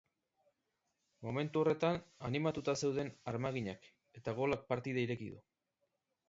[1.27, 1.99] Momentu horretan,
[2.29, 3.87] animatuta zeuden armaginak,
[4.21, 5.45] eta golak partida ireki du.